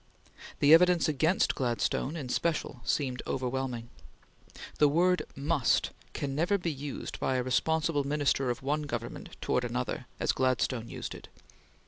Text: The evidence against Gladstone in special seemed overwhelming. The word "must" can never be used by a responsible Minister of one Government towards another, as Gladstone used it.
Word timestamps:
The 0.61 0.73
evidence 0.73 1.07
against 1.07 1.53
Gladstone 1.53 2.15
in 2.15 2.27
special 2.29 2.81
seemed 2.83 3.21
overwhelming. 3.27 3.91
The 4.79 4.87
word 4.87 5.21
"must" 5.35 5.91
can 6.13 6.33
never 6.33 6.57
be 6.57 6.71
used 6.71 7.19
by 7.19 7.35
a 7.35 7.43
responsible 7.43 8.03
Minister 8.03 8.49
of 8.49 8.63
one 8.63 8.81
Government 8.81 9.37
towards 9.41 9.67
another, 9.67 10.07
as 10.19 10.31
Gladstone 10.31 10.89
used 10.89 11.13
it. 11.13 11.27